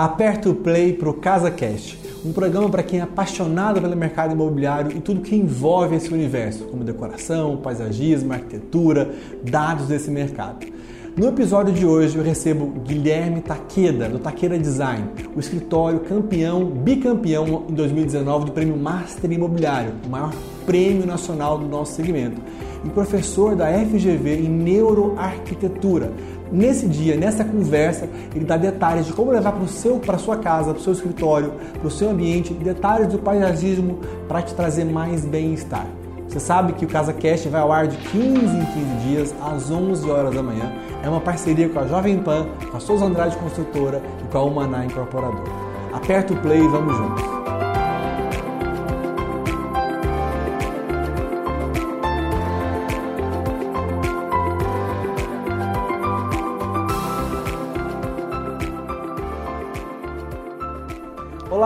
[0.00, 4.96] Aperta o play para o CasaCast, um programa para quem é apaixonado pelo mercado imobiliário
[4.96, 10.66] e tudo que envolve esse universo, como decoração, paisagismo, arquitetura, dados desse mercado.
[11.14, 15.04] No episódio de hoje eu recebo Guilherme Taqueda, do Taqueda Design,
[15.36, 20.32] o escritório campeão, bicampeão em 2019 do Prêmio Master Imobiliário, o maior
[20.64, 22.40] prêmio nacional do nosso segmento,
[22.82, 26.10] e professor da FGV em Neuroarquitetura.
[26.52, 30.72] Nesse dia, nessa conversa, ele dá detalhes de como levar para seu, para sua casa,
[30.72, 35.24] para o seu escritório, para o seu ambiente, detalhes do paisagismo para te trazer mais
[35.24, 35.86] bem-estar.
[36.28, 39.68] Você sabe que o Casa Cast vai ao ar de 15 em 15 dias, às
[39.68, 40.72] 11 horas da manhã.
[41.02, 44.42] É uma parceria com a Jovem Pan, com a Souza Andrade Construtora e com a
[44.42, 45.50] Humaná Incorporadora.
[45.92, 47.39] Aperta o play e vamos juntos.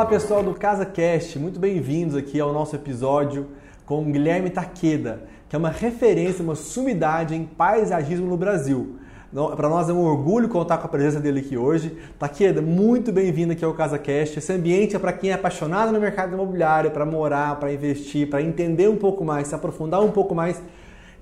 [0.05, 3.47] Olá pessoal do Casa Cast, muito bem-vindos aqui ao nosso episódio
[3.87, 8.99] com Guilherme Taqueda, que é uma referência, uma sumidade em paisagismo no Brasil.
[9.57, 11.97] Para nós é um orgulho contar com a presença dele aqui hoje.
[12.19, 14.39] Taqueda, muito bem-vindo aqui ao CasaCast.
[14.39, 18.43] Esse ambiente é para quem é apaixonado no mercado imobiliário, para morar, para investir, para
[18.43, 20.63] entender um pouco mais, se aprofundar um pouco mais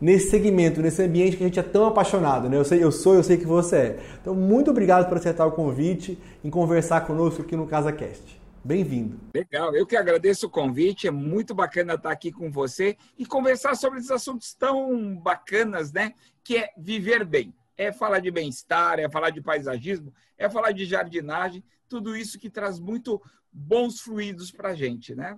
[0.00, 2.48] nesse segmento, nesse ambiente que a gente é tão apaixonado.
[2.48, 2.56] Né?
[2.56, 3.98] Eu, sei, eu sou, eu sei que você é.
[4.20, 8.41] Então, muito obrigado por aceitar o convite e conversar conosco aqui no CasaCast.
[8.64, 9.18] Bem-vindo.
[9.34, 13.74] Legal, eu que agradeço o convite, é muito bacana estar aqui com você e conversar
[13.74, 16.12] sobre esses assuntos tão bacanas, né?
[16.44, 20.84] Que é viver bem, é falar de bem-estar, é falar de paisagismo, é falar de
[20.84, 23.20] jardinagem, tudo isso que traz muito
[23.52, 25.36] bons fluidos para a gente, né?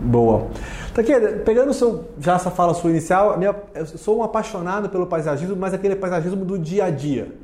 [0.00, 0.50] Boa.
[0.96, 1.12] Aqui,
[1.44, 3.38] pegando seu, já essa fala sua inicial,
[3.74, 7.42] eu sou um apaixonado pelo paisagismo, mas aquele paisagismo do dia a dia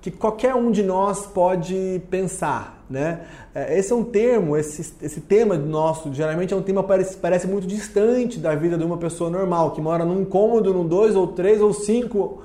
[0.00, 3.20] que qualquer um de nós pode pensar, né?
[3.54, 7.16] É, esse é um termo, esse, esse tema nosso, geralmente é um tema que parece,
[7.16, 11.14] parece muito distante da vida de uma pessoa normal, que mora num cômodo, num dois
[11.14, 12.42] ou três ou cinco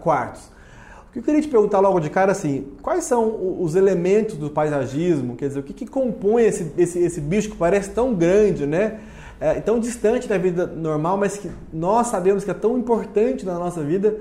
[0.00, 0.42] quartos.
[1.08, 4.50] O que eu queria te perguntar logo de cara assim, quais são os elementos do
[4.50, 5.36] paisagismo?
[5.36, 9.00] Quer dizer, o que, que compõe esse, esse, esse bicho que parece tão grande, né?
[9.40, 13.58] É, tão distante da vida normal, mas que nós sabemos que é tão importante na
[13.58, 14.16] nossa vida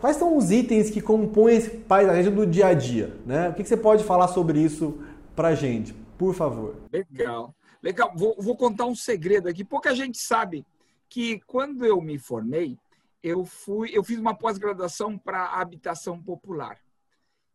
[0.00, 3.16] Quais são os itens que compõem esse paisagismo do dia a dia?
[3.24, 3.48] Né?
[3.48, 4.98] O que você pode falar sobre isso
[5.36, 6.76] para a gente, por favor?
[6.92, 8.12] Legal, legal.
[8.16, 9.64] Vou, vou, contar um segredo aqui.
[9.64, 10.66] Pouca gente sabe
[11.08, 12.76] que quando eu me formei,
[13.22, 16.78] eu fui, eu fiz uma pós-graduação para habitação popular.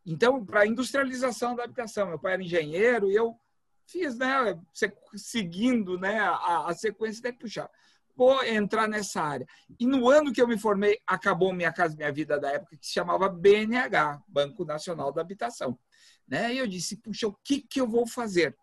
[0.06, 2.08] Então, para industrialização da habitação.
[2.08, 3.36] Meu pai era engenheiro e eu
[3.86, 4.58] fiz, né,
[5.16, 7.70] seguindo, né, a, a sequência de puxar
[8.16, 9.48] vou entrar nessa área.
[9.80, 12.86] E no ano que eu me formei, acabou Minha Casa Minha Vida da época, que
[12.86, 15.78] se chamava BNH, Banco Nacional da Habitação.
[16.28, 16.54] Né?
[16.54, 18.56] E eu disse, puxa, o que, que eu vou fazer?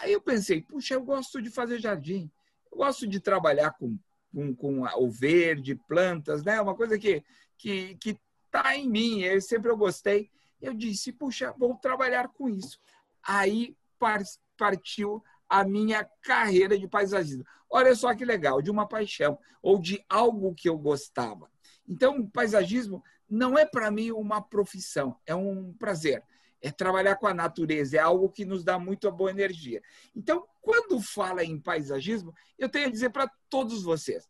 [0.00, 2.30] Aí eu pensei, puxa, eu gosto de fazer jardim,
[2.70, 3.98] eu gosto de trabalhar com,
[4.32, 6.60] com, com o verde, plantas, né?
[6.60, 7.22] Uma coisa que
[7.56, 10.30] que que está em mim, eu sempre eu gostei.
[10.60, 12.78] Eu disse, puxa, vou trabalhar com isso.
[13.22, 13.76] Aí
[14.56, 17.44] partiu a minha carreira de paisagismo.
[17.76, 21.50] Olha só que legal, de uma paixão ou de algo que eu gostava.
[21.88, 26.22] Então, o paisagismo não é para mim uma profissão, é um prazer.
[26.62, 29.82] É trabalhar com a natureza, é algo que nos dá muito boa energia.
[30.14, 34.28] Então, quando fala em paisagismo, eu tenho a dizer para todos vocês: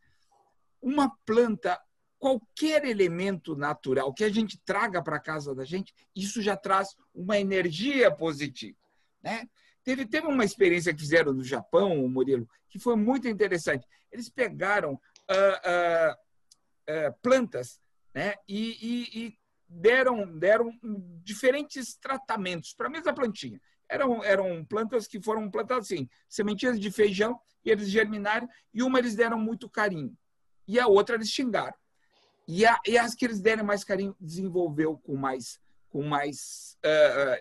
[0.81, 1.79] uma planta,
[2.19, 7.39] qualquer elemento natural que a gente traga para casa da gente, isso já traz uma
[7.39, 8.79] energia positiva.
[9.23, 9.47] Né?
[9.85, 13.87] Teve, teve uma experiência que fizeram no Japão, o Murilo, que foi muito interessante.
[14.11, 17.79] Eles pegaram uh, uh, uh, plantas
[18.15, 20.73] né, e, e, e, deram, deram
[21.23, 23.61] diferentes tratamentos para a mesma plantinha.
[23.87, 28.99] Eram, eram plantas que foram plantadas assim, sementinhas de feijão, e eles germinaram, e uma
[28.99, 30.17] eles deram muito carinho,
[30.67, 31.77] e a outra eles xingaram.
[32.49, 36.79] E, a, e as que eles deram mais carinho desenvolveu com mais, com mais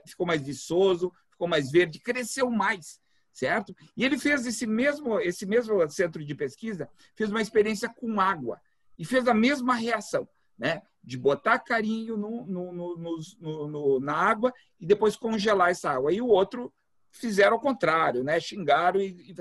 [0.06, 1.12] ficou mais viçoso,
[1.44, 3.00] ficou mais verde, cresceu mais,
[3.32, 3.76] certo?
[3.96, 8.60] E ele fez esse mesmo, esse mesmo centro de pesquisa, fez uma experiência com água
[8.98, 10.82] e fez a mesma reação, né?
[11.04, 16.14] De botar carinho no, no, no, na água e depois congelar essa água.
[16.14, 16.74] E o outro
[17.12, 18.40] fizeram ao contrário, né?
[18.40, 19.36] Xingaram e, e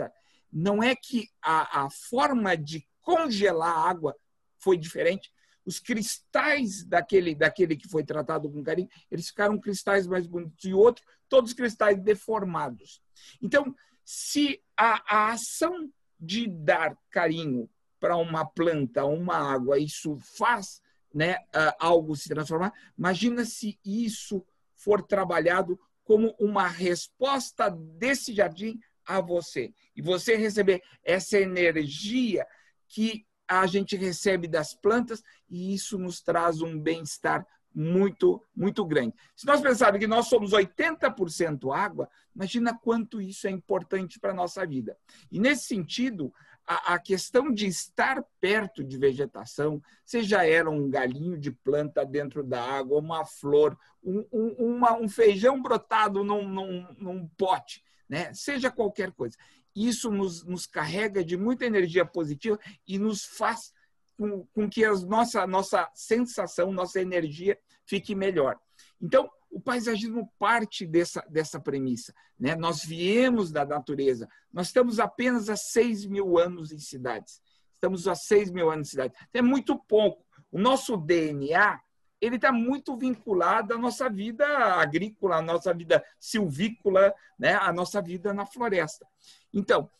[0.52, 4.16] não é que a, a forma de congelar a água
[4.58, 5.32] foi diferente,
[5.64, 10.64] os cristais daquele, daquele que foi tratado com carinho, eles ficaram cristais mais bonitos.
[10.64, 13.00] E outro, todos cristais deformados.
[13.40, 13.74] Então,
[14.04, 17.68] se a, a ação de dar carinho
[17.98, 20.82] para uma planta, uma água, isso faz
[21.14, 21.36] né,
[21.78, 24.44] algo se transformar, imagina se isso
[24.74, 29.72] for trabalhado como uma resposta desse jardim a você.
[29.94, 32.46] E você receber essa energia
[32.88, 33.24] que
[33.60, 39.14] a gente recebe das plantas e isso nos traz um bem-estar muito, muito grande.
[39.34, 44.34] Se nós pensarmos que nós somos 80% água, imagina quanto isso é importante para a
[44.34, 44.96] nossa vida.
[45.30, 46.32] E nesse sentido,
[46.66, 52.42] a, a, questão de estar perto de vegetação, seja ela um galinho de planta dentro
[52.42, 58.32] da água, uma flor, um, um, uma, um feijão brotado num, num, num pote, né?
[58.34, 59.36] seja qualquer coisa.
[59.74, 63.72] Isso nos, nos carrega de muita energia positiva e nos faz
[64.16, 68.58] com, com que a nossa, nossa sensação, nossa energia fique melhor.
[69.00, 72.14] Então, o paisagismo parte dessa, dessa premissa.
[72.38, 72.54] Né?
[72.56, 74.28] Nós viemos da natureza.
[74.52, 77.40] Nós estamos apenas há 6 mil anos em cidades.
[77.74, 79.18] Estamos há 6 mil anos em cidades.
[79.34, 80.24] É muito pouco.
[80.50, 81.80] O nosso DNA
[82.20, 84.46] ele está muito vinculado à nossa vida
[84.76, 87.54] agrícola, à nossa vida silvícola, né?
[87.54, 89.04] à nossa vida na floresta.
[89.52, 89.90] Então,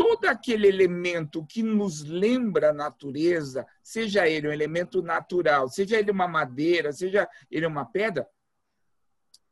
[0.00, 6.10] todo aquele elemento que nos lembra a natureza, seja ele um elemento natural, seja ele
[6.10, 8.26] uma madeira, seja ele uma pedra,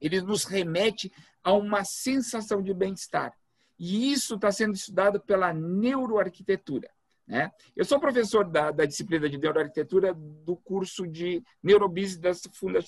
[0.00, 1.12] ele nos remete
[1.42, 3.34] a uma sensação de bem-estar.
[3.78, 6.90] E isso está sendo estudado pela neuroarquitetura.
[7.26, 7.52] Né?
[7.76, 12.80] Eu sou professor da, da disciplina de neuroarquitetura do curso de Neurobusiness da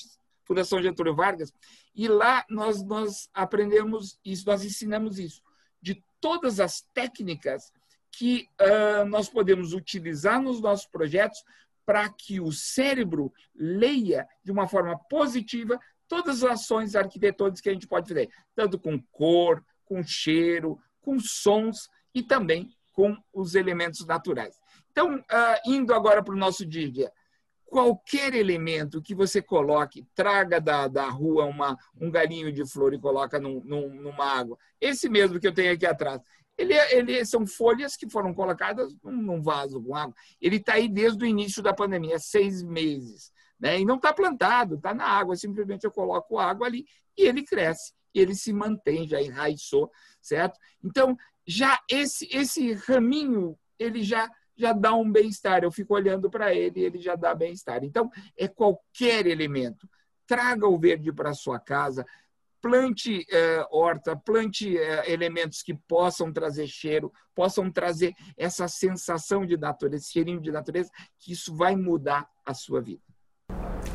[0.46, 1.52] Fundação Getúlio Vargas,
[1.94, 5.42] e lá nós, nós aprendemos isso, nós ensinamos isso
[6.20, 7.72] todas as técnicas
[8.12, 11.42] que uh, nós podemos utilizar nos nossos projetos
[11.86, 17.72] para que o cérebro leia de uma forma positiva todas as ações arquitetônicas que a
[17.72, 24.04] gente pode fazer, tanto com cor, com cheiro, com sons e também com os elementos
[24.04, 24.60] naturais.
[24.90, 27.10] Então, uh, indo agora para o nosso dia,
[27.70, 32.98] qualquer elemento que você coloque, traga da, da rua uma, um galinho de flor e
[32.98, 34.58] coloca num, num, numa água.
[34.80, 36.20] Esse mesmo que eu tenho aqui atrás.
[36.58, 40.14] Ele, ele são folhas que foram colocadas num, num vaso com água.
[40.40, 43.32] Ele está aí desde o início da pandemia, seis meses.
[43.58, 43.80] Né?
[43.80, 45.36] E não está plantado, está na água.
[45.36, 46.84] Simplesmente eu coloco água ali
[47.16, 47.92] e ele cresce.
[48.12, 49.88] E ele se mantém, já enraizou,
[50.20, 50.58] certo?
[50.82, 51.16] Então,
[51.46, 54.28] já esse, esse raminho, ele já
[54.60, 55.64] já dá um bem-estar.
[55.64, 57.82] Eu fico olhando para ele e ele já dá bem-estar.
[57.82, 59.88] Então, é qualquer elemento.
[60.26, 62.06] Traga o verde para sua casa,
[62.60, 69.56] plante é, horta, plante é, elementos que possam trazer cheiro, possam trazer essa sensação de
[69.56, 73.00] natureza, esse cheirinho de natureza, que isso vai mudar a sua vida.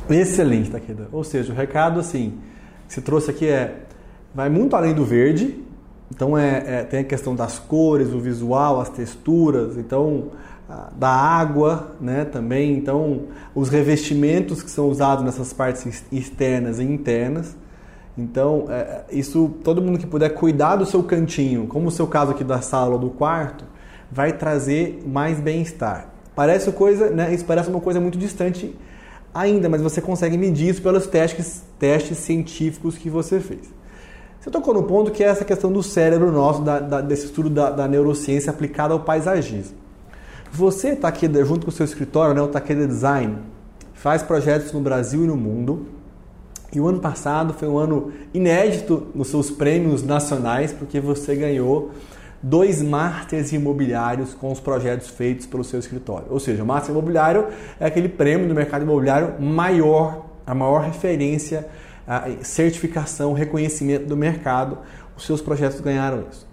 [0.09, 1.07] Excelente, Takeda.
[1.11, 2.41] Ou seja, o recado assim
[2.87, 3.85] que você trouxe aqui é
[4.33, 5.63] vai muito além do verde.
[6.11, 9.77] Então é, é tem a questão das cores, o visual, as texturas.
[9.77, 10.31] Então
[10.95, 12.73] da água, né, também.
[12.73, 13.23] Então,
[13.53, 17.55] os revestimentos que são usados nessas partes externas e internas.
[18.17, 22.31] Então, é, isso, todo mundo que puder cuidar do seu cantinho, como o seu caso
[22.31, 23.65] aqui da sala ou do quarto,
[24.11, 26.09] vai trazer mais bem-estar.
[26.35, 28.75] Parece coisa, né, isso parece uma coisa muito distante
[29.33, 33.73] ainda, mas você consegue medir isso pelos testes, testes científicos que você fez.
[34.39, 37.49] Você tocou no ponto que é essa questão do cérebro nosso, da, da, desse estudo
[37.49, 39.84] da, da neurociência aplicada ao paisagismo.
[40.55, 43.39] Você está aqui junto com o seu escritório, né, o Takeda Design,
[43.93, 45.87] faz projetos no Brasil e no mundo.
[46.71, 51.91] E o ano passado foi um ano inédito nos seus prêmios nacionais, porque você ganhou
[52.41, 56.27] dois Masters imobiliários com os projetos feitos pelo seu escritório.
[56.29, 57.47] Ou seja, o Master Imobiliário
[57.77, 61.67] é aquele prêmio do mercado imobiliário maior, a maior referência,
[62.07, 64.77] a certificação, reconhecimento do mercado.
[65.17, 66.44] Os seus projetos ganharam isso.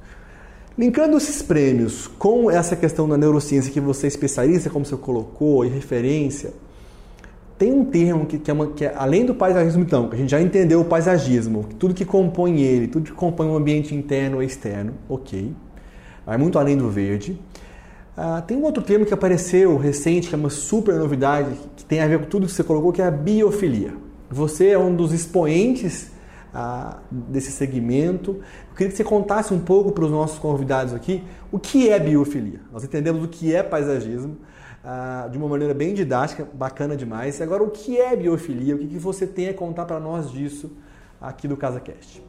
[0.82, 5.64] Linkando esses prêmios com essa questão da neurociência que você é especialista, como você colocou,
[5.64, 6.52] e referência,
[7.56, 10.18] tem um termo que, que, é uma, que é, além do paisagismo, então, que a
[10.18, 14.42] gente já entendeu o paisagismo, tudo que compõe ele, tudo que compõe o ambiente interno
[14.42, 15.54] e externo, ok.
[16.26, 17.38] Vai muito além do verde.
[18.16, 22.00] Ah, tem um outro termo que apareceu recente, que é uma super novidade, que tem
[22.00, 23.94] a ver com tudo que você colocou, que é a biofilia.
[24.28, 26.10] Você é um dos expoentes
[26.52, 28.42] ah, desse segmento.
[28.70, 31.98] Eu queria que você contasse um pouco para os nossos convidados aqui o que é
[31.98, 32.60] biofilia.
[32.70, 34.38] Nós entendemos o que é paisagismo
[34.84, 37.38] ah, de uma maneira bem didática, bacana demais.
[37.38, 38.74] E agora, o que é biofilia?
[38.74, 40.76] O que, que você tem a contar para nós disso
[41.20, 42.22] aqui do CasaCast?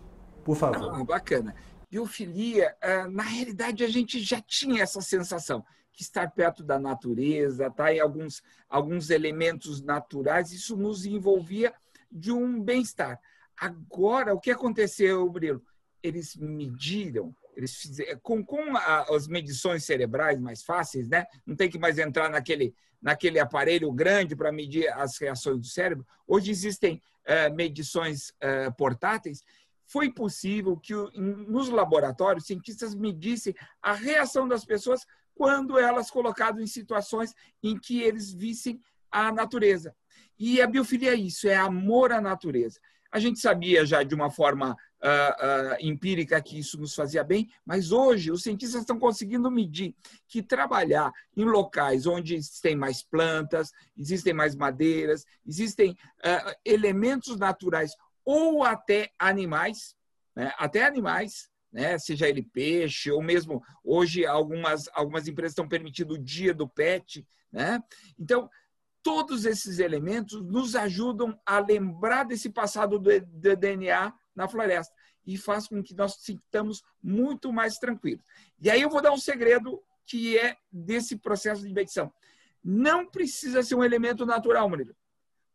[0.44, 0.94] Por favor.
[0.94, 1.56] Ah, bacana.
[1.90, 7.70] Biofilia, ah, na realidade, a gente já tinha essa sensação que estar perto da natureza,
[7.70, 7.94] tá?
[7.94, 11.72] em alguns, alguns elementos naturais, isso nos envolvia
[12.12, 13.20] de um bem-estar.
[13.64, 15.64] Agora, o que aconteceu, Brilo?
[16.02, 21.26] Eles mediram, eles fizeram, com, com a, as medições cerebrais mais fáceis, né?
[21.46, 26.06] não tem que mais entrar naquele, naquele aparelho grande para medir as reações do cérebro.
[26.28, 29.42] Hoje existem é, medições é, portáteis,
[29.86, 36.68] foi possível que nos laboratórios cientistas medissem a reação das pessoas quando elas colocadas em
[36.68, 39.96] situações em que eles vissem a natureza.
[40.38, 42.78] E a biofilia é isso, é amor à natureza.
[43.14, 47.48] A gente sabia já de uma forma uh, uh, empírica que isso nos fazia bem,
[47.64, 49.96] mas hoje os cientistas estão conseguindo medir
[50.28, 57.92] que trabalhar em locais onde tem mais plantas, existem mais madeiras, existem uh, elementos naturais
[58.26, 59.96] ou até animais,
[60.36, 60.52] né?
[60.58, 62.00] até animais, né?
[62.00, 67.24] seja ele peixe, ou mesmo hoje algumas, algumas empresas estão permitindo o dia do pet.
[67.52, 67.80] Né?
[68.18, 68.50] Então,
[69.04, 74.94] todos esses elementos nos ajudam a lembrar desse passado do, DNA na floresta
[75.26, 78.26] e faz com que nós sintamos muito mais tranquilos.
[78.60, 82.12] E aí eu vou dar um segredo que é desse processo de medição.
[82.64, 84.96] Não precisa ser um elemento natural, Murilo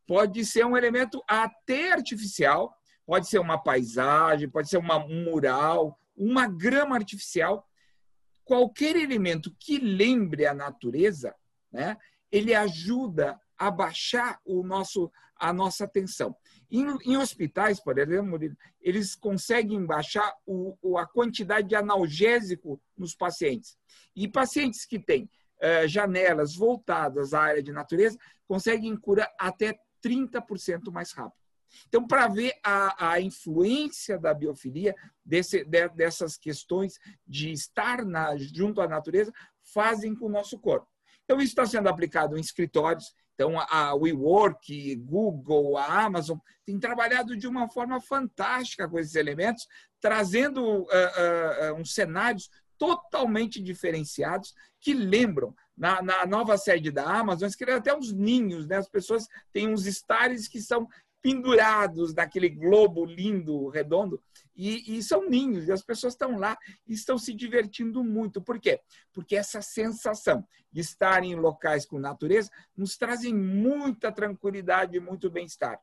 [0.08, 2.74] pode ser um elemento até artificial,
[3.04, 7.68] pode ser uma paisagem, pode ser uma, um mural, uma grama artificial.
[8.42, 11.34] Qualquer elemento que lembre a natureza,
[11.70, 11.98] né,
[12.30, 16.36] ele ajuda a baixar o nosso, a nossa atenção.
[16.70, 18.38] Em, em hospitais, por exemplo,
[18.80, 23.76] eles conseguem baixar o, a quantidade de analgésico nos pacientes.
[24.14, 30.92] E pacientes que têm uh, janelas voltadas à área de natureza conseguem curar até 30%
[30.92, 31.38] mais rápido.
[31.86, 34.94] Então, para ver a, a, influência da biofilia,
[35.24, 39.32] desse, de, dessas questões de estar na, junto à natureza,
[39.62, 40.88] fazem com o nosso corpo.
[41.28, 43.12] Então, isso está sendo aplicado em escritórios.
[43.34, 49.68] Então, a WeWork, Google, a Amazon têm trabalhado de uma forma fantástica com esses elementos,
[50.00, 57.50] trazendo uh, uh, uns cenários totalmente diferenciados que lembram na, na nova sede da Amazon,
[57.50, 58.76] criaram até uns ninhos, né?
[58.76, 60.88] As pessoas têm uns estares que são
[61.20, 64.22] pendurados naquele globo lindo, redondo,
[64.58, 68.42] e, e, são ninhos, e as pessoas estão lá e estão se divertindo muito.
[68.42, 68.80] Por quê?
[69.12, 75.30] Porque essa sensação de estar em locais com natureza nos trazem muita tranquilidade e muito
[75.30, 75.80] bem-estar.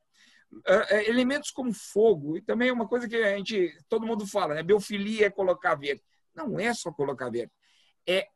[0.51, 4.53] Uh, elementos como fogo, e também é uma coisa que a gente, todo mundo fala,
[4.53, 4.61] né?
[4.61, 6.03] Biofilia é colocar verde.
[6.35, 7.53] Não é só colocar verde,
[8.05, 8.27] é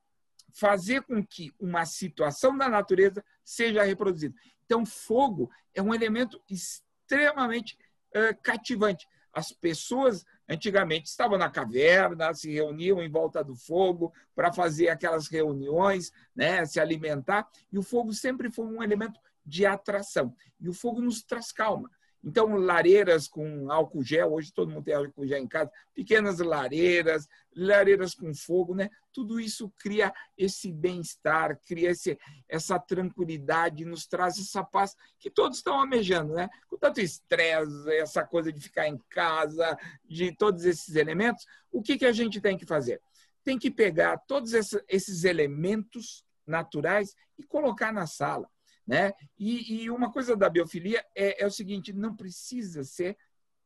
[0.54, 4.34] fazer com que uma situação da natureza seja reproduzida.
[4.64, 7.78] Então, fogo é um elemento extremamente
[8.16, 9.06] uh, cativante.
[9.40, 15.30] As pessoas antigamente estavam na caverna, se reuniam em volta do fogo para fazer aquelas
[15.30, 20.36] reuniões, né, se alimentar, e o fogo sempre foi um elemento de atração.
[20.60, 21.90] E o fogo nos traz calma.
[22.24, 27.30] Então, lareiras com álcool gel, hoje todo mundo tem álcool gel em casa, pequenas lareiras,
[27.56, 28.90] lareiras com fogo, né?
[29.14, 35.60] Tudo isso cria esse bem-estar, cria esse, essa tranquilidade, nos traz essa paz que todos
[35.60, 36.50] estão almejando, né?
[36.68, 41.98] Com tanto estresse, essa coisa de ficar em casa, de todos esses elementos, o que,
[41.98, 43.02] que a gente tem que fazer?
[43.46, 44.54] Tem que pegar todos
[44.88, 48.50] esses elementos naturais e colocar na sala
[48.90, 49.14] né?
[49.38, 53.16] E, e uma coisa da biofilia é, é o seguinte: não precisa ser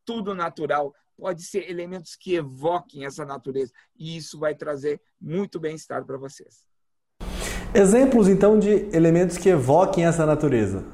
[0.03, 3.71] tudo natural, pode ser elementos que evoquem essa natureza.
[3.95, 6.67] E isso vai trazer muito bem-estar para vocês.
[7.73, 10.85] Exemplos, então, de elementos que evoquem essa natureza.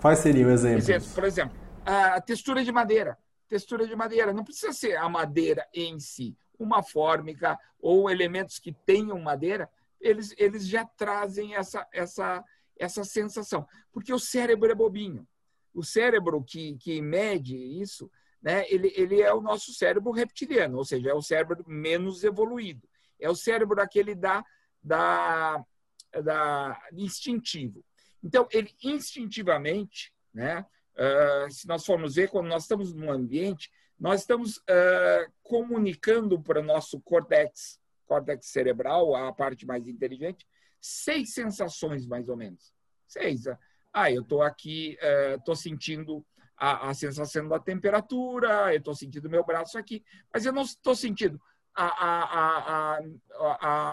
[0.00, 1.12] Quais seriam exemplos?
[1.12, 3.18] Por exemplo, a textura de madeira.
[3.46, 4.32] Textura de madeira.
[4.32, 6.34] Não precisa ser a madeira em si.
[6.58, 9.68] Uma fórmica ou elementos que tenham madeira,
[10.00, 12.42] eles, eles já trazem essa, essa,
[12.78, 13.66] essa sensação.
[13.92, 15.26] Porque o cérebro é bobinho.
[15.72, 20.84] O cérebro que, que mede isso, né, ele, ele é o nosso cérebro reptiliano, ou
[20.84, 22.86] seja, é o cérebro menos evoluído.
[23.18, 24.44] É o cérebro aquele da,
[24.82, 25.64] da,
[26.22, 27.84] da instintivo.
[28.22, 30.64] Então, ele instintivamente, né,
[30.94, 36.60] uh, se nós formos ver, quando nós estamos num ambiente, nós estamos uh, comunicando para
[36.60, 40.46] o nosso córtex, córtex cerebral, a parte mais inteligente,
[40.84, 42.74] seis sensações, mais ou menos.
[43.06, 43.44] Seis.
[43.90, 44.98] Ah, eu estou aqui,
[45.34, 46.26] estou é, sentindo
[46.56, 50.94] a, a, sensação da temperatura, eu estou sentindo meu braço aqui, mas eu não estou
[50.94, 51.40] sentindo
[51.74, 52.98] a,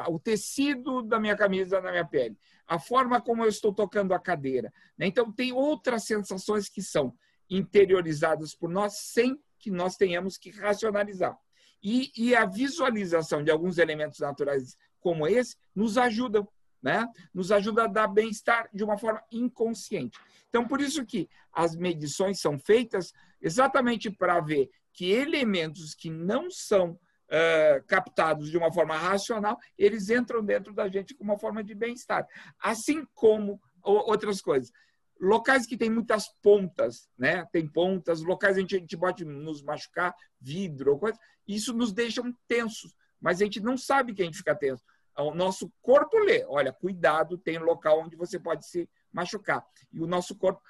[0.03, 4.13] a, o tecido da minha camisa na minha pele, a forma como eu estou tocando
[4.13, 4.71] a cadeira.
[4.98, 5.07] Né?
[5.07, 7.15] Então, tem outras sensações que são
[7.50, 11.38] interiorizadas por nós sem que nós tenhamos que racionalizar.
[11.81, 16.48] E, e a visualização de alguns elementos naturais como esse nos ajudam
[16.82, 17.08] né?
[17.34, 20.20] Nos ajuda a dar bem-estar de uma forma inconsciente.
[20.50, 26.50] Então, por isso que as medições são feitas exatamente para ver que elementos que não
[26.52, 31.64] são uh, captados de uma forma racional, eles entram dentro da gente com uma forma
[31.64, 32.28] de bem-estar.
[32.60, 34.72] Assim como outras coisas.
[35.20, 37.46] locais que tem muitas pontas, né?
[37.52, 42.96] Tem pontas, locais a a gente pode nos machucar, vidro coisa, isso nos deixa tensos,
[43.20, 44.84] mas a gente não sabe que a gente fica tenso.
[45.18, 49.65] O nosso corpo lê, olha, cuidado, tem local onde você pode se machucar.
[49.91, 50.62] E o nosso corpo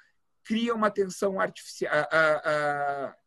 [0.44, 1.92] cria uma tensão artificial,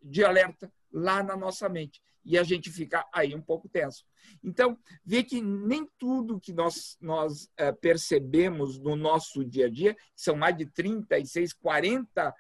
[0.02, 2.02] de alerta lá na nossa mente.
[2.24, 4.04] E a gente fica aí um pouco tenso.
[4.44, 9.96] Então, vê que nem tudo que nós, nós é, percebemos no nosso dia a dia,
[10.16, 12.34] são mais de 36, 40 uh,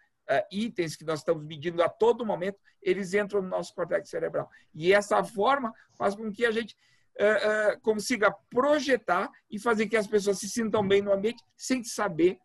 [0.51, 4.49] itens que nós estamos medindo a todo momento, eles entram no nosso cortex cerebral.
[4.73, 6.75] E essa forma faz com que a gente
[7.19, 11.83] uh, uh, consiga projetar e fazer que as pessoas se sintam bem no ambiente sem
[11.83, 12.39] saber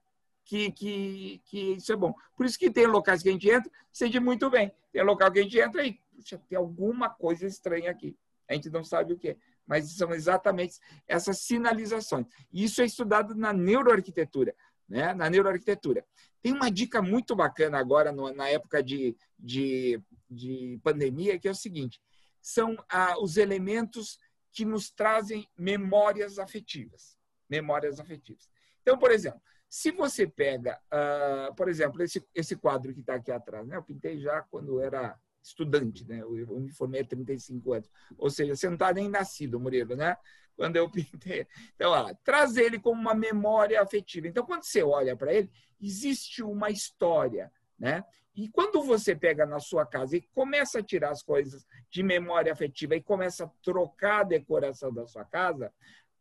[0.44, 2.14] que, que, que isso é bom.
[2.36, 4.72] Por isso que tem locais que a gente entra, sente muito bem.
[4.92, 8.16] Tem local que a gente entra e puxa, tem alguma coisa estranha aqui.
[8.48, 9.36] A gente não sabe o que é.
[9.66, 12.26] Mas são exatamente essas sinalizações.
[12.52, 14.54] Isso é estudado na neuroarquitetura.
[14.88, 15.14] Né?
[15.14, 16.04] Na neuroarquitetura.
[16.42, 21.50] Tem uma dica muito bacana agora, no, na época de, de, de pandemia, que é
[21.50, 22.00] o seguinte:
[22.40, 24.18] são ah, os elementos
[24.52, 27.18] que nos trazem memórias afetivas.
[27.48, 28.48] Memórias afetivas.
[28.82, 33.30] Então, por exemplo, se você pega, uh, por exemplo, esse, esse quadro que está aqui
[33.30, 33.76] atrás, né?
[33.76, 36.20] eu pintei já quando era estudante, né?
[36.20, 39.94] eu, eu me formei há 35 anos, ou seja, você não está nem nascido, Murilo,
[39.94, 40.16] né?
[40.60, 41.46] quando eu pintei.
[41.74, 41.92] Então,
[42.22, 44.28] traz ele como uma memória afetiva.
[44.28, 48.04] Então, quando você olha para ele, existe uma história, né?
[48.40, 52.50] E quando você pega na sua casa e começa a tirar as coisas de memória
[52.50, 55.70] afetiva e começa a trocar a decoração da sua casa,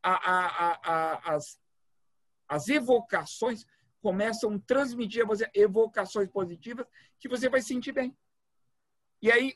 [0.03, 1.57] a, a, as,
[2.45, 3.65] as evocações
[4.01, 6.85] começam a transmitir a você evocações positivas
[7.21, 8.13] que você vai sentir bem.
[9.21, 9.55] E aí,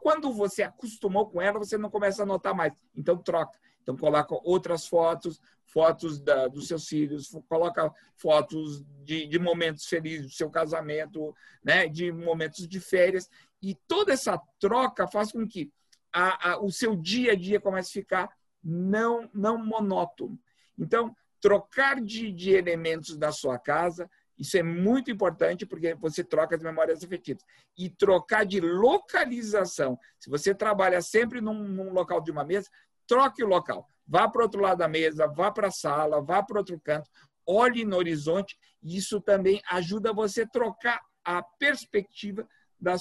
[0.00, 2.72] quando você acostumou com ela, você não começa a notar mais.
[2.94, 3.58] Então, troca.
[3.84, 10.26] Então, coloca outras fotos, fotos da, dos seus filhos, coloca fotos de, de, momentos felizes
[10.26, 13.28] do seu casamento, né, de momentos de férias.
[13.60, 15.70] E toda essa troca faz com que
[16.10, 18.30] a, a, o seu dia a dia comece a ficar
[18.62, 20.38] não, não monótono.
[20.78, 26.56] Então, trocar de, de elementos da sua casa, isso é muito importante porque você troca
[26.56, 27.44] as memórias afetivas.
[27.76, 29.98] E trocar de localização.
[30.18, 32.68] Se você trabalha sempre num, num local de uma mesa,
[33.06, 33.88] troque o local.
[34.06, 37.08] Vá para o outro lado da mesa, vá para a sala, vá para outro canto,
[37.46, 38.58] olhe no horizonte.
[38.82, 42.46] Isso também ajuda você a trocar a perspectiva
[42.78, 42.96] da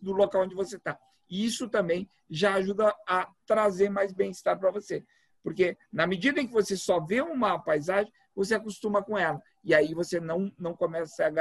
[0.00, 0.98] do local onde você está.
[1.28, 5.04] E isso também já ajuda a trazer mais bem-estar para você.
[5.42, 9.40] Porque na medida em que você só vê uma paisagem, você acostuma com ela.
[9.62, 11.32] E aí você não, não começa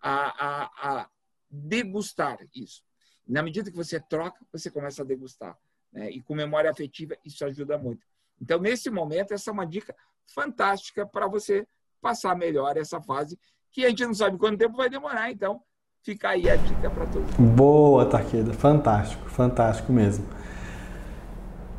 [0.00, 1.10] a, a, a
[1.48, 2.82] degustar isso.
[3.26, 5.56] Na medida que você troca, você começa a degustar.
[5.96, 6.10] Né?
[6.10, 8.06] E com memória afetiva, isso ajuda muito.
[8.40, 11.66] Então, nesse momento, essa é uma dica fantástica para você
[12.02, 13.38] passar melhor essa fase,
[13.72, 15.30] que a gente não sabe quanto tempo vai demorar.
[15.30, 15.62] Então,
[16.02, 17.34] fica aí a dica para todos.
[17.36, 18.52] Boa, Taqueda.
[18.52, 20.26] Fantástico, fantástico mesmo.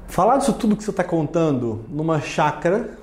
[0.07, 2.97] Falar disso tudo que você está contando numa chácara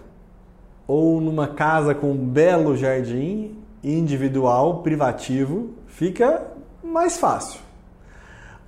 [0.88, 6.44] ou numa casa com um belo jardim individual, privativo, fica
[6.82, 7.60] mais fácil.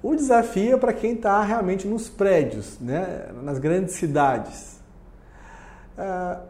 [0.03, 3.27] O desafio é para quem está realmente nos prédios, né?
[3.43, 4.81] nas grandes cidades.
[5.99, 6.41] Ah,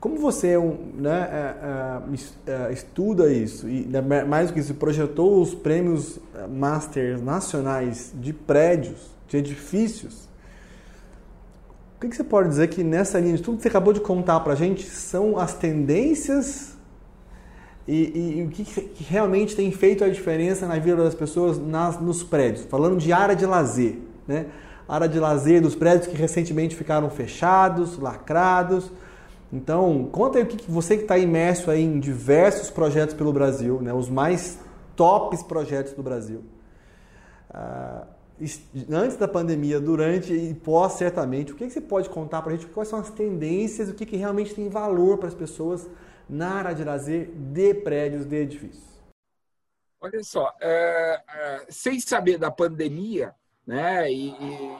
[0.00, 3.88] como você é né, é, é, estuda isso e
[4.28, 6.18] mais do que isso, projetou os prêmios
[6.50, 10.28] Masters nacionais de prédios, de edifícios,
[11.96, 14.40] o que, você pode dizer que nessa linha de tudo que você acabou de contar
[14.40, 16.75] para a gente são as tendências
[17.86, 21.58] e, e, e o que, que, realmente tem feito a diferença na vida das pessoas
[21.58, 22.64] nas, nos prédios?
[22.66, 24.46] Falando de área de lazer, né?
[24.88, 28.90] Área de lazer dos prédios que recentemente ficaram fechados, lacrados.
[29.52, 33.32] Então, conta aí o que, que você que está imerso aí em diversos projetos pelo
[33.32, 33.92] Brasil, né?
[33.92, 34.58] Os mais
[34.96, 36.42] tops projetos do Brasil.
[37.50, 38.06] Uh,
[38.90, 42.56] antes da pandemia, durante e pós, certamente, o que, que você pode contar para a
[42.56, 42.66] gente?
[42.66, 45.86] Quais são as tendências, o que, que realmente tem valor para as pessoas
[46.28, 48.84] na área de lazer de prédios, de edifícios?
[50.00, 53.34] Olha só, é, é, sem saber da pandemia,
[53.66, 54.30] né, e,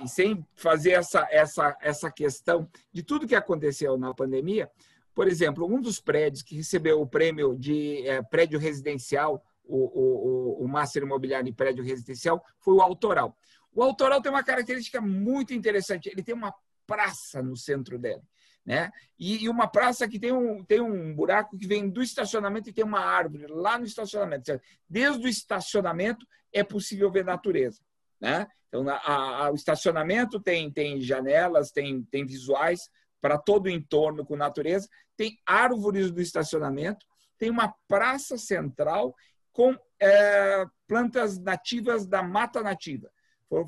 [0.04, 4.70] e, sem fazer essa, essa, essa questão de tudo que aconteceu na pandemia,
[5.14, 10.64] por exemplo, um dos prédios que recebeu o prêmio de é, prédio residencial o, o,
[10.64, 13.36] o Master Imobiliário em prédio residencial foi o Autoral.
[13.72, 16.54] O Autoral tem uma característica muito interessante, ele tem uma
[16.86, 18.22] praça no centro dele.
[18.66, 18.90] Né?
[19.16, 22.72] E, e, uma praça que tem um, tem um buraco que vem do estacionamento e
[22.72, 24.60] tem uma árvore lá no estacionamento.
[24.90, 27.80] Desde o estacionamento é possível ver natureza.
[28.20, 28.44] Né?
[28.68, 34.26] Então, a, a, o estacionamento tem, tem janelas, tem, tem visuais para todo o entorno
[34.26, 37.06] com natureza, tem árvores do estacionamento,
[37.38, 39.14] tem uma praça central
[39.52, 43.10] com é, plantas nativas da mata nativa.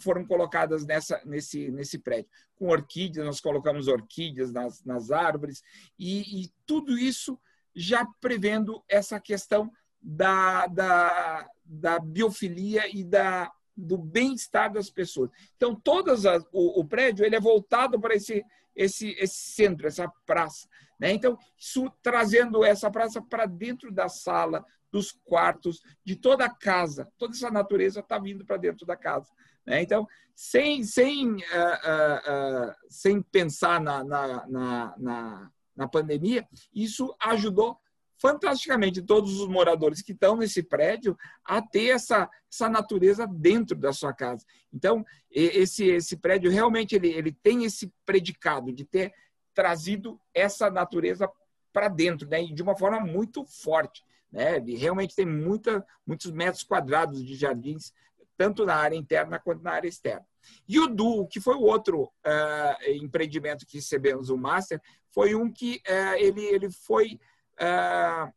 [0.01, 2.31] Foram, colocadas nessa, nesse, nesse prédio.
[2.57, 5.63] Com orquídeas, nós colocamos orquídeas nas, nas árvores,
[5.99, 7.39] e, e tudo isso
[7.75, 9.71] já prevendo essa questão
[10.03, 15.31] da, da, da biofilia e da, do bem-estar das pessoas.
[15.57, 20.11] Então, todas as, o, o, prédio ele é voltado para esse, esse, esse centro, essa
[20.27, 20.69] praça.
[20.99, 21.13] Né?
[21.13, 27.09] Então, isso, trazendo essa praça para dentro da sala, dos quartos, de toda a casa.
[27.19, 29.31] Toda essa natureza está vindo para dentro da casa.
[29.67, 29.83] Né?
[29.83, 37.15] Então, sem, sem, uh, uh, uh, sem pensar na, na, na, na, na pandemia, isso
[37.21, 37.79] ajudou
[38.21, 43.93] fantasticamente todos os moradores que estão nesse prédio a ter essa, essa natureza dentro da
[43.93, 44.45] sua casa.
[44.73, 49.13] Então, esse, esse prédio realmente ele, ele tem esse predicado de ter
[49.59, 51.29] trazido essa natureza
[51.73, 52.41] para dentro, né?
[52.41, 54.05] E de uma forma muito forte.
[54.31, 54.59] Né?
[54.59, 57.93] Ele realmente tem muita, muitos metros quadrados de jardins,
[58.37, 60.25] tanto na área interna quanto na área externa.
[60.69, 65.53] E o Du, que foi o outro uh, empreendimento que recebemos o Master, foi um
[65.53, 67.19] que uh, ele, ele foi
[67.59, 68.33] ah,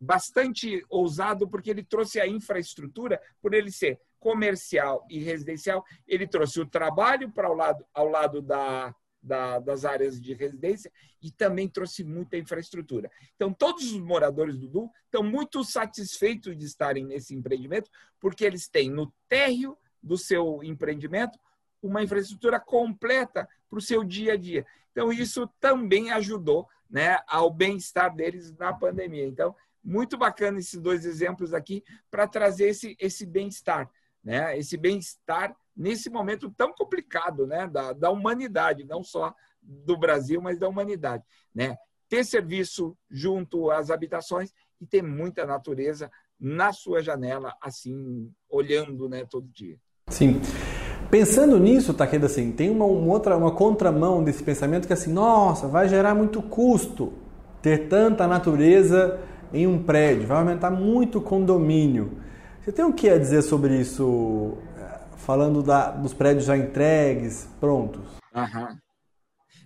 [0.00, 6.60] bastante ousado, porque ele trouxe a infraestrutura, por ele ser comercial e residencial, ele trouxe
[6.60, 8.92] o trabalho para o lado, ao lado da,
[9.28, 10.90] da, das áreas de residência
[11.22, 13.10] e também trouxe muita infraestrutura.
[13.36, 18.68] Então, todos os moradores do Du estão muito satisfeitos de estarem nesse empreendimento, porque eles
[18.68, 21.38] têm no térreo do seu empreendimento
[21.82, 24.66] uma infraestrutura completa para o seu dia a dia.
[24.90, 29.26] Então, isso também ajudou né, ao bem-estar deles na pandemia.
[29.26, 33.88] Então, muito bacana esses dois exemplos aqui para trazer esse, esse bem-estar,
[34.28, 34.58] né?
[34.58, 37.66] esse bem-estar nesse momento tão complicado né?
[37.66, 41.24] da, da humanidade, não só do Brasil, mas da humanidade.
[41.54, 41.78] Né?
[42.10, 49.24] Ter serviço junto às habitações e ter muita natureza na sua janela, assim, olhando né,
[49.24, 49.78] todo dia.
[50.08, 50.42] Sim.
[51.10, 55.10] Pensando nisso, Takeda, assim, tem uma, uma, outra, uma contramão desse pensamento que é assim,
[55.10, 57.14] nossa, vai gerar muito custo
[57.62, 59.18] ter tanta natureza
[59.54, 62.27] em um prédio, vai aumentar muito o condomínio.
[62.68, 67.48] Você tem o que a dizer sobre isso, eh, falando da, dos prédios já entregues,
[67.58, 68.06] prontos?
[68.34, 68.78] Aham.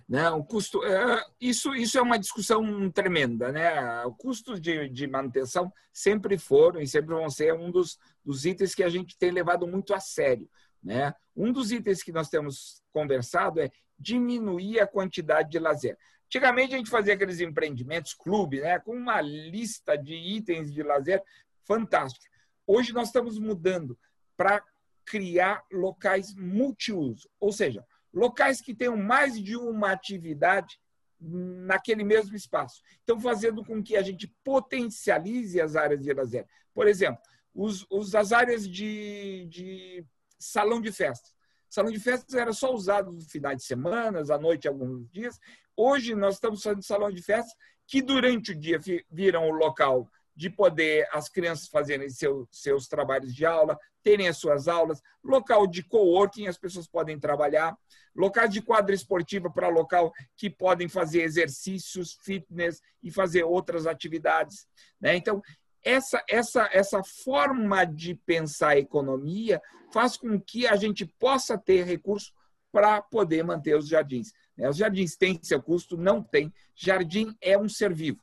[0.07, 3.51] Né, o custo, é, isso, isso é uma discussão tremenda.
[3.51, 4.05] Né?
[4.05, 8.73] O custo de, de manutenção sempre foram e sempre vão ser um dos, dos itens
[8.73, 10.49] que a gente tem levado muito a sério.
[10.81, 11.13] Né?
[11.35, 15.97] Um dos itens que nós temos conversado é diminuir a quantidade de lazer.
[16.27, 21.21] Antigamente a gente fazia aqueles empreendimentos, clube, né, com uma lista de itens de lazer
[21.65, 22.31] fantástica.
[22.65, 23.97] Hoje nós estamos mudando
[24.37, 24.63] para
[25.05, 30.79] criar locais multiuso, ou seja, locais que tenham mais de uma atividade
[31.19, 32.81] naquele mesmo espaço.
[33.03, 36.47] Então, fazendo com que a gente potencialize as áreas de lazer.
[36.73, 37.21] Por exemplo,
[37.53, 40.05] os, os as áreas de, de
[40.37, 41.33] salão de festas.
[41.69, 45.39] Salão de festas era só usado no final de semana, à noite, alguns dias.
[45.75, 47.53] Hoje nós estamos fazendo salão de festas
[47.87, 53.33] que durante o dia viram o local de poder as crianças fazerem seu, seus trabalhos
[53.33, 57.77] de aula, terem as suas aulas, local de coworking, as pessoas podem trabalhar,
[58.15, 64.67] locais de quadra esportiva para local que podem fazer exercícios, fitness e fazer outras atividades.
[64.99, 65.15] Né?
[65.15, 65.41] Então,
[65.83, 71.83] essa, essa, essa forma de pensar a economia faz com que a gente possa ter
[71.85, 72.31] recurso
[72.71, 74.31] para poder manter os jardins.
[74.57, 74.67] Né?
[74.67, 75.95] Os jardins têm seu custo?
[75.97, 76.51] Não tem.
[76.75, 78.19] Jardim é um ser vivo.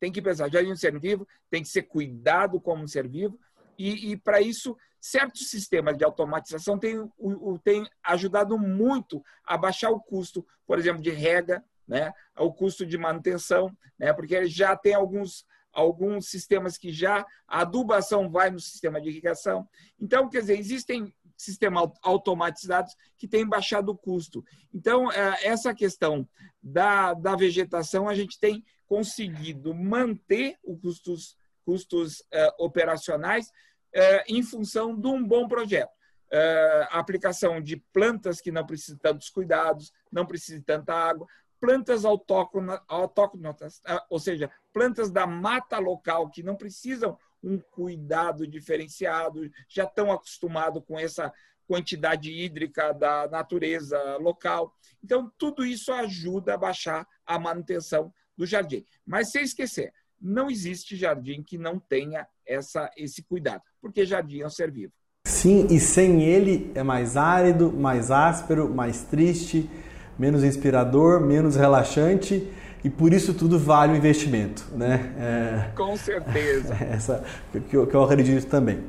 [0.00, 3.08] Tem que pensar, jardim é um ser vivo, tem que ser cuidado como um ser
[3.08, 3.38] vivo,
[3.78, 7.08] e, e para isso, certos sistemas de automatização têm,
[7.62, 12.12] têm ajudado muito a baixar o custo, por exemplo, de rega, né?
[12.36, 14.12] o custo de manutenção, né?
[14.12, 19.68] porque já tem alguns alguns sistemas que já a adubação vai no sistema de irrigação.
[20.00, 24.44] Então, quer dizer, existem sistemas automatizados que têm baixado o custo.
[24.74, 26.28] Então, é, essa questão
[26.62, 34.42] da, da vegetação, a gente tem conseguido manter os custos, custos uh, operacionais uh, em
[34.42, 35.96] função de um bom projeto.
[36.90, 41.26] A aplicação de plantas que não precisam tantos cuidados, não precisam tanta água,
[41.58, 48.46] plantas autóctonas, autóctonas, ah, ou seja, plantas da mata local que não precisam um cuidado
[48.46, 51.32] diferenciado, já estão acostumados com essa
[51.66, 54.74] quantidade hídrica da natureza local.
[55.04, 58.84] Então, tudo isso ajuda a baixar a manutenção do jardim.
[59.06, 64.46] Mas sem esquecer, não existe jardim que não tenha essa, esse cuidado, porque jardim é
[64.46, 64.92] um ser vivo.
[65.26, 69.68] Sim, e sem ele é mais árido, mais áspero, mais triste,
[70.18, 72.50] menos inspirador, menos relaxante.
[72.84, 75.12] E por isso tudo vale o investimento, né?
[75.18, 76.74] É, Com certeza.
[76.90, 77.24] Essa
[77.68, 78.80] que eu, que eu acredito também.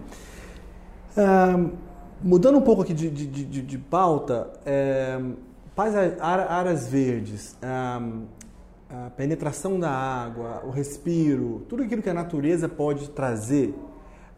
[1.17, 1.69] Ah,
[2.23, 5.19] mudando um pouco aqui de, de, de, de pauta, é,
[6.19, 8.01] áreas verdes, a,
[8.89, 13.73] a penetração da água, o respiro, tudo aquilo que a natureza pode trazer,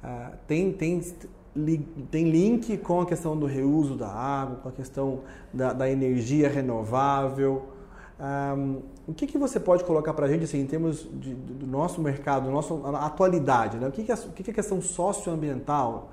[0.03, 1.01] uh, tem, tem,
[2.11, 5.21] tem link com a questão do reuso da água, com a questão
[5.53, 7.70] da, da energia renovável.
[8.21, 11.65] Um, o que, que você pode colocar para a gente assim, em termos de, do
[11.65, 13.77] nosso mercado, do nosso, atualidade?
[13.77, 13.87] Né?
[13.87, 16.11] O, que, que, é, o que, que a questão socioambiental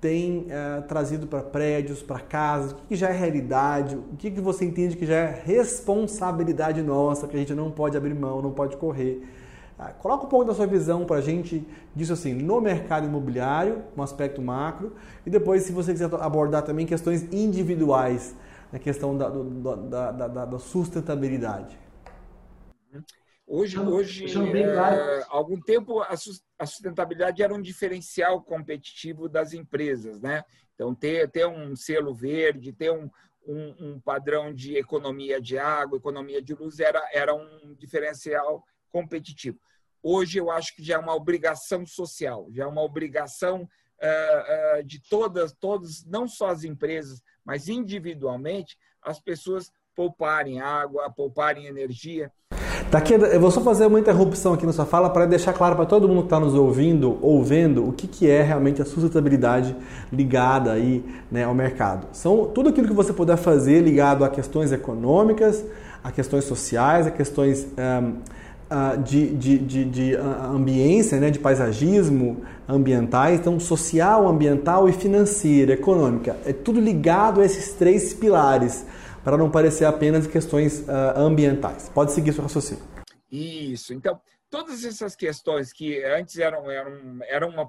[0.00, 2.70] tem uh, trazido para prédios, para casas?
[2.70, 3.96] O que, que, já é realidade?
[3.96, 7.96] O que, que você entende que já é responsabilidade nossa, que a gente não pode
[7.96, 9.28] abrir mão, não pode correr?
[9.76, 13.82] Uh, coloca um pouco da sua visão para a gente disso assim, no mercado imobiliário,
[13.96, 14.92] um aspecto macro,
[15.26, 18.36] e depois, se você quiser abordar também questões individuais,
[18.72, 21.78] na questão da, do, da, da, da sustentabilidade.
[23.46, 30.44] Hoje, hoje é, algum tempo a sustentabilidade era um diferencial competitivo das empresas, né?
[30.74, 33.10] Então ter, ter um selo verde, ter um,
[33.46, 39.58] um, um, padrão de economia de água, economia de luz era era um diferencial competitivo.
[40.02, 44.84] Hoje eu acho que já é uma obrigação social, já é uma obrigação uh, uh,
[44.84, 52.30] de todas, todos, não só as empresas, mas individualmente as pessoas pouparem água, pouparem energia.
[52.90, 55.86] Daqui, eu vou só fazer uma interrupção aqui na sua fala para deixar claro para
[55.86, 59.74] todo mundo que está nos ouvindo ou vendo o que, que é realmente a sustentabilidade
[60.12, 62.06] ligada aí, né, ao mercado.
[62.12, 65.64] São tudo aquilo que você puder fazer ligado a questões econômicas,
[66.04, 68.18] a questões sociais, a questões um,
[69.04, 76.38] de, de, de, de ambiência, né, de paisagismo ambientais, então social, ambiental e financeira, econômica.
[76.44, 78.86] É tudo ligado a esses três pilares
[79.24, 81.88] para não parecer apenas questões uh, ambientais.
[81.88, 82.82] Pode seguir seu raciocínio.
[83.30, 83.92] Isso.
[83.92, 87.68] Então, todas essas questões que antes eram, eram, eram uma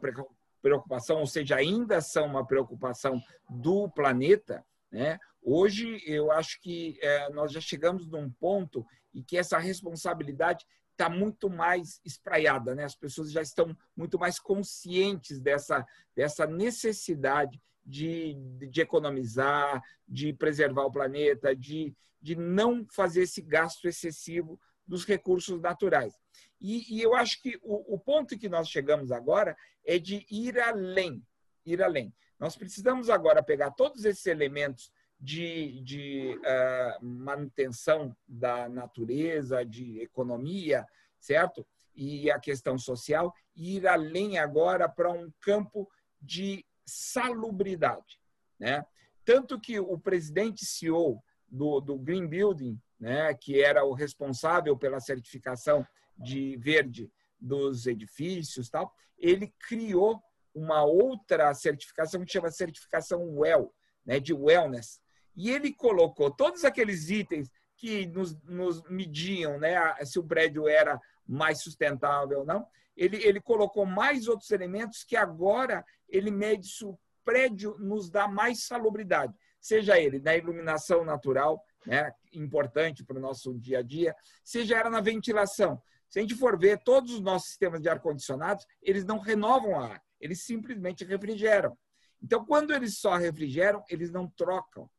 [0.62, 5.18] preocupação, ou seja, ainda são uma preocupação do planeta, né?
[5.42, 10.66] hoje eu acho que é, nós já chegamos num ponto em que essa responsabilidade
[11.00, 12.84] está muito mais espraiada, né?
[12.84, 18.36] As pessoas já estão muito mais conscientes dessa, dessa necessidade de,
[18.70, 25.62] de economizar, de preservar o planeta, de, de não fazer esse gasto excessivo dos recursos
[25.62, 26.14] naturais.
[26.60, 30.60] E, e eu acho que o, o, ponto que nós chegamos agora é de ir
[30.60, 31.26] além,
[31.66, 32.14] ir além.
[32.38, 40.86] Nós precisamos agora pegar todos esses elementos de, de uh, manutenção da natureza, de economia,
[41.20, 41.66] certo?
[41.94, 45.90] E a questão social, e ir além agora para um campo
[46.22, 48.20] de salubridade.
[48.58, 48.86] Né?
[49.26, 55.00] Tanto que o presidente CEO do, do Green Building, né, que era o responsável pela
[55.00, 55.86] certificação
[56.18, 60.22] de verde dos edifícios, tal, ele criou
[60.54, 63.74] uma outra certificação que chama certificação WELL,
[64.06, 65.00] né, de wellness.
[65.40, 69.74] E ele colocou todos aqueles itens que nos, nos mediam né,
[70.04, 72.68] se o prédio era mais sustentável ou não.
[72.94, 78.28] Ele, ele colocou mais outros elementos que agora ele mede se o prédio nos dá
[78.28, 84.14] mais salubridade, seja ele na iluminação natural, né, importante para o nosso dia a dia,
[84.44, 85.82] seja ela na ventilação.
[86.10, 89.80] Se a gente for ver, todos os nossos sistemas de ar-condicionados, eles não renovam o
[89.80, 91.78] ar, eles simplesmente refrigeram.
[92.22, 94.90] Então, quando eles só refrigeram, eles não trocam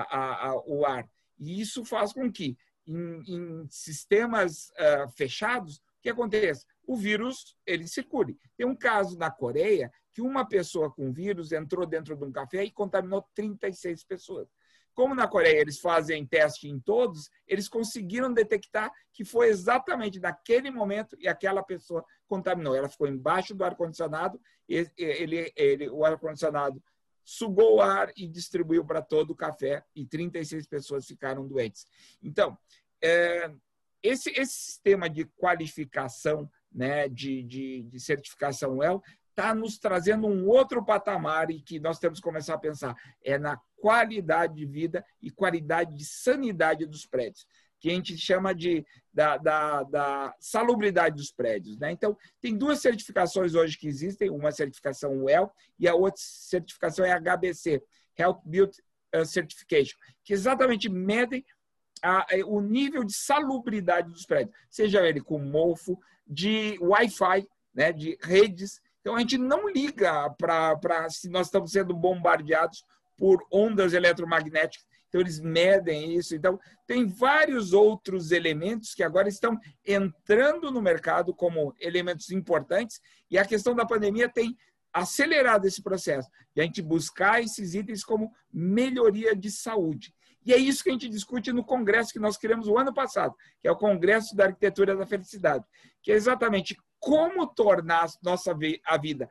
[0.00, 1.08] a, a, o ar.
[1.38, 6.64] E isso faz com que, em, em sistemas uh, fechados, o que aconteça?
[6.86, 8.36] O vírus ele circule.
[8.56, 12.64] Tem um caso na Coreia que uma pessoa com vírus entrou dentro de um café
[12.64, 14.48] e contaminou 36 pessoas.
[14.94, 20.70] Como na Coreia eles fazem teste em todos, eles conseguiram detectar que foi exatamente naquele
[20.70, 22.74] momento e aquela pessoa contaminou.
[22.74, 26.82] Ela ficou embaixo do ar-condicionado, ele, ele, o ar-condicionado
[27.24, 31.86] sugou o ar e distribuiu para todo o café e 36 pessoas ficaram doentes.
[32.22, 32.56] Então,
[33.02, 33.50] é,
[34.02, 40.46] esse, esse sistema de qualificação, né, de, de, de certificação WELL, está nos trazendo um
[40.46, 45.04] outro patamar e que nós temos que começar a pensar é na qualidade de vida
[45.20, 47.46] e qualidade de sanidade dos prédios,
[47.82, 51.76] que a gente chama de da, da, da salubridade dos prédios.
[51.78, 51.90] Né?
[51.90, 57.12] Então, tem duas certificações hoje que existem, uma certificação WELL e a outra certificação é
[57.12, 57.82] HBC,
[58.16, 58.78] Health Built
[59.14, 61.44] uh, Certification, que exatamente medem
[62.02, 68.16] a, o nível de salubridade dos prédios, seja ele com mofo, de Wi-Fi, né, de
[68.22, 72.84] redes, então, a gente não liga para se nós estamos sendo bombardeados
[73.22, 74.84] por ondas eletromagnéticas.
[75.06, 76.34] então eles medem isso.
[76.34, 76.58] Então,
[76.88, 79.56] tem vários outros elementos que agora estão
[79.86, 84.56] entrando no mercado como elementos importantes, e a questão da pandemia tem
[84.92, 90.12] acelerado esse processo, de a gente buscar esses itens como melhoria de saúde.
[90.44, 93.36] E é isso que a gente discute no congresso que nós criamos o ano passado,
[93.60, 95.64] que é o Congresso da Arquitetura da Felicidade,
[96.02, 98.52] que é exatamente como tornar nossa
[98.84, 99.30] a vida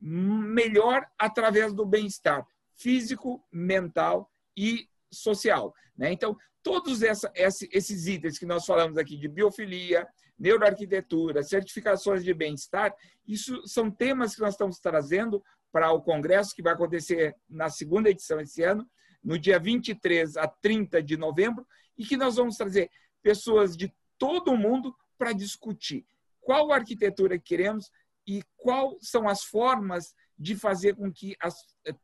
[0.00, 2.46] melhor através do bem-estar
[2.76, 5.74] físico, mental e social.
[5.96, 6.12] Né?
[6.12, 10.06] Então, todos essa, esses itens que nós falamos aqui de biofilia,
[10.38, 12.94] neuroarquitetura, certificações de bem-estar,
[13.26, 18.10] isso são temas que nós estamos trazendo para o congresso que vai acontecer na segunda
[18.10, 18.88] edição esse ano,
[19.22, 21.66] no dia 23 a 30 de novembro,
[21.98, 22.90] e que nós vamos trazer
[23.22, 26.06] pessoas de todo o mundo para discutir
[26.40, 27.90] qual arquitetura queremos
[28.26, 31.54] e quais são as formas de fazer com que as,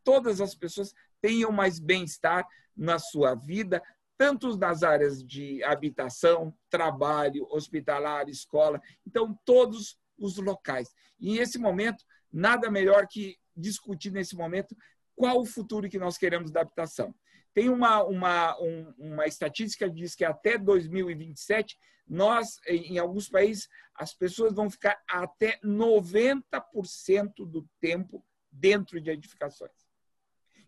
[0.03, 3.83] todas as pessoas tenham mais bem-estar na sua vida,
[4.17, 10.95] tanto nas áreas de habitação, trabalho, hospitalar, escola, então todos os locais.
[11.19, 14.77] E nesse momento, nada melhor que discutir nesse momento
[15.15, 17.15] qual o futuro que nós queremos da habitação.
[17.55, 23.69] Tem uma, uma, um, uma estatística que diz que até 2027, nós, em alguns países,
[23.95, 29.73] as pessoas vão ficar até 90% do tempo dentro de edificações.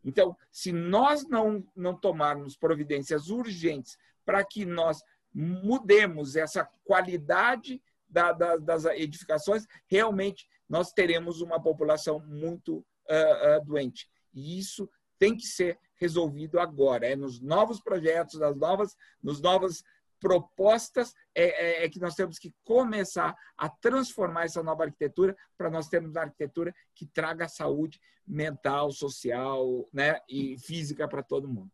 [0.05, 8.33] Então, se nós não, não tomarmos providências urgentes para que nós mudemos essa qualidade da,
[8.33, 14.09] da, das edificações, realmente nós teremos uma população muito uh, uh, doente.
[14.33, 17.07] E isso tem que ser resolvido agora.
[17.07, 19.83] É nos novos projetos, nas novas, nos novas
[20.21, 25.69] propostas é, é, é, que nós temos que começar a transformar essa nova arquitetura para
[25.69, 31.71] nós termos uma arquitetura que traga saúde mental, social né, e física para todo mundo.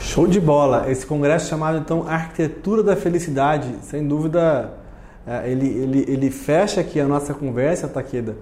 [0.00, 0.90] Show de bola!
[0.90, 4.78] Esse congresso chamado então Arquitetura da Felicidade, sem dúvida,
[5.26, 8.38] é, ele, ele, ele fecha aqui a nossa conversa, Taqueda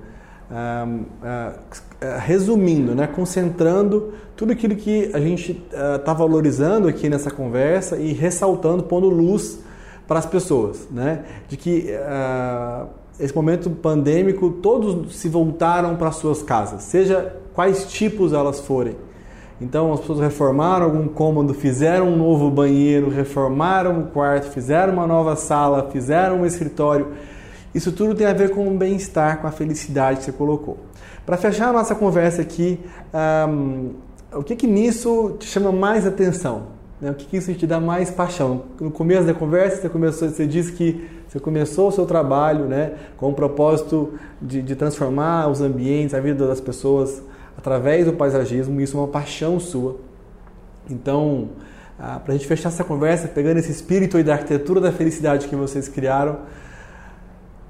[2.25, 5.63] resumindo, né, concentrando tudo aquilo que a gente
[5.97, 9.59] está valorizando aqui nessa conversa e ressaltando, pondo luz
[10.07, 11.87] para as pessoas, né, de que
[13.21, 18.97] esse momento pandêmico todos se voltaram para suas casas, seja quais tipos elas forem.
[19.61, 25.05] Então as pessoas reformaram algum cômodo, fizeram um novo banheiro, reformaram um quarto, fizeram uma
[25.05, 27.09] nova sala, fizeram um escritório
[27.75, 30.79] isso tudo tem a ver com o bem-estar, com a felicidade que você colocou.
[31.25, 32.81] Para fechar a nossa conversa aqui,
[33.49, 33.91] um,
[34.33, 36.79] o que, que nisso te chama mais atenção?
[37.01, 37.11] Né?
[37.11, 38.65] O que, que isso te dá mais paixão?
[38.81, 42.93] No começo da conversa, você, começou, você disse que você começou o seu trabalho né,
[43.17, 47.23] com o propósito de, de transformar os ambientes, a vida das pessoas
[47.57, 48.81] através do paisagismo.
[48.81, 49.97] Isso é uma paixão sua.
[50.89, 51.51] Então,
[51.99, 55.49] ah, para a gente fechar essa conversa, pegando esse espírito aí da arquitetura da felicidade
[55.49, 56.39] que vocês criaram,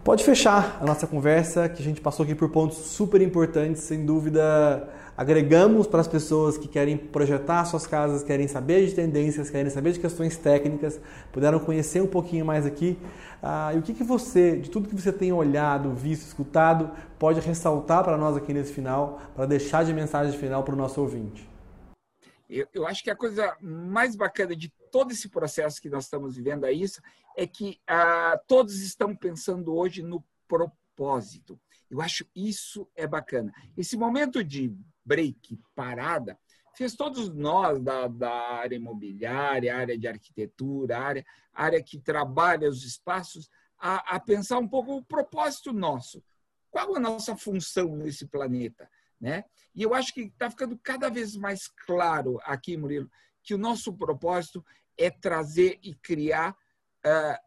[0.09, 4.07] pode fechar a nossa conversa, que a gente passou aqui por pontos super importantes, sem
[4.07, 9.68] dúvida agregamos para as pessoas que querem projetar suas casas, querem saber de tendências, querem
[9.68, 10.99] saber de questões técnicas,
[11.31, 12.99] puderam conhecer um pouquinho mais aqui.
[13.42, 17.40] Ah, e o que, que você, de tudo que você tem olhado, visto, escutado, pode
[17.40, 21.47] ressaltar para nós aqui nesse final, para deixar de mensagem final para o nosso ouvinte?
[22.48, 26.37] Eu, eu, acho que a coisa mais bacana de todo esse processo que nós estamos
[26.37, 27.00] vivendo é isso,
[27.37, 31.61] é que ah, todos estão pensando hoje no propósito.
[31.90, 33.52] Eu acho isso é bacana.
[33.76, 36.38] Esse momento de break, parada,
[36.74, 42.84] fez todos nós da, da área imobiliária, área de arquitetura, área, área que trabalha os
[42.84, 46.22] espaços, a, a pensar um pouco o propósito nosso.
[46.70, 48.88] Qual a nossa função nesse planeta?
[49.20, 49.44] Né?
[49.74, 53.11] E eu acho que está ficando cada vez mais claro aqui, Murilo,
[53.42, 54.64] que o nosso propósito
[54.96, 57.38] é trazer e criar uh,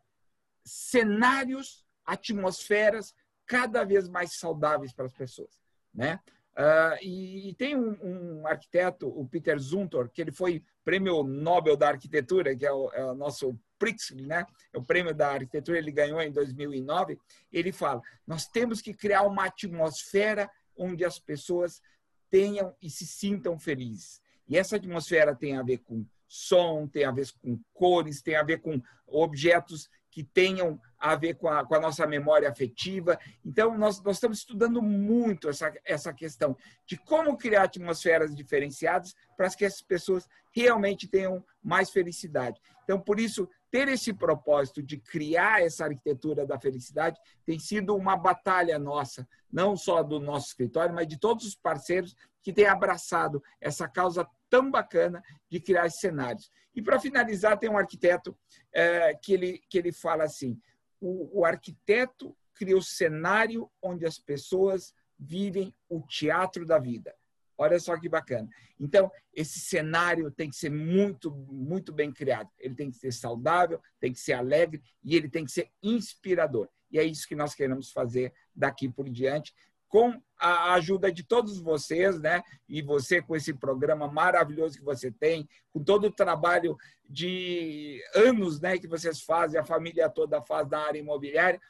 [0.65, 3.13] cenários, atmosferas
[3.45, 5.59] cada vez mais saudáveis para as pessoas.
[5.93, 6.19] Né?
[6.51, 11.77] Uh, e, e, tem um, um, arquiteto, o Peter Zumthor, que ele foi prêmio Nobel
[11.77, 14.45] da Arquitetura, que é o, é o nosso Pritzker, né?
[14.71, 17.17] É o prêmio da arquitetura, ele ganhou em 2009.
[17.51, 20.47] Ele fala: nós temos que criar uma atmosfera
[20.81, 21.81] onde as pessoas
[22.29, 24.19] tenham e se sintam felizes.
[24.47, 28.43] E essa atmosfera tem a ver com som, tem a ver com cores, tem a
[28.43, 33.17] ver com objetos que tenham a ver com a, com a nossa memória afetiva.
[33.45, 36.55] Então, nós, nós estamos estudando muito essa, essa questão
[36.85, 42.59] de como criar atmosferas diferenciadas para que as pessoas realmente tenham mais felicidade.
[42.83, 48.17] Então, por isso, ter esse propósito de criar essa arquitetura da felicidade tem sido uma
[48.17, 52.13] batalha nossa, não só do nosso escritório, mas de todos os parceiros
[52.43, 56.51] que têm abraçado essa causa tão bacana de criar cenários.
[56.75, 58.37] E para finalizar, tem um arquiteto
[58.73, 60.59] é, que, ele, que ele fala assim:
[60.99, 67.15] o, o arquiteto cria o cenário onde as pessoas vivem o teatro da vida.
[67.61, 68.49] Olha só que bacana.
[68.79, 72.49] Então, esse cenário tem que ser muito, muito bem criado.
[72.57, 76.67] Ele tem que ser saudável, tem que ser alegre e ele tem que ser inspirador.
[76.89, 79.53] E é isso que nós queremos fazer daqui por diante,
[79.87, 82.41] com a ajuda de todos vocês, né?
[82.67, 86.75] E você com esse programa maravilhoso que você tem, com todo o trabalho
[87.07, 91.61] de anos, né, que vocês fazem, a família toda faz na área imobiliária,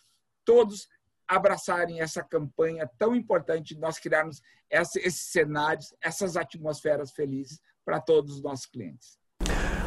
[0.45, 0.87] todos
[1.31, 8.35] abraçarem essa campanha tão importante de nós criarmos esses cenários, essas atmosferas felizes para todos
[8.35, 9.17] os nossos clientes.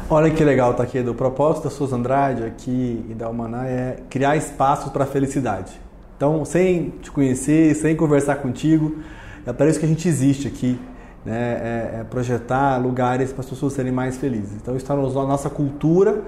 [0.09, 4.03] Olha que legal tá aqui do propósito da Souza Andrade aqui e da Humaná é
[4.09, 5.79] criar espaços para a felicidade.
[6.17, 9.03] Então, sem te conhecer, sem conversar contigo,
[9.45, 10.79] é para isso que a gente existe aqui,
[11.23, 11.91] né?
[11.95, 14.53] É, é projetar lugares para as pessoas serem mais felizes.
[14.55, 16.23] Então, está na nossa cultura,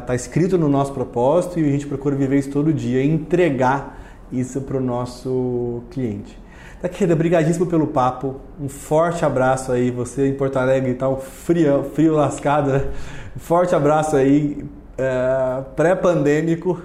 [0.00, 4.01] está escrito no nosso propósito e a gente procura viver isso todo dia, entregar
[4.32, 6.40] isso para o nosso cliente.
[6.80, 8.40] Tá, querida, brigadíssimo pelo papo.
[8.60, 9.90] Um forte abraço aí.
[9.90, 12.90] Você em Porto Alegre tá um frio, frio lascado, né?
[13.36, 14.64] Um forte abraço aí,
[14.98, 16.82] é, pré-pandêmico.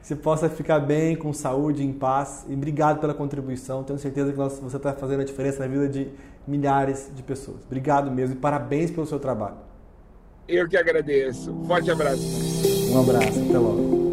[0.00, 2.46] Você possa ficar bem, com saúde, em paz.
[2.48, 3.82] E obrigado pela contribuição.
[3.82, 6.08] Tenho certeza que você está fazendo a diferença na vida de
[6.46, 7.58] milhares de pessoas.
[7.66, 9.56] Obrigado mesmo e parabéns pelo seu trabalho.
[10.48, 11.52] Eu que agradeço.
[11.66, 12.22] Forte abraço.
[12.92, 13.40] Um abraço.
[13.48, 14.05] Até logo.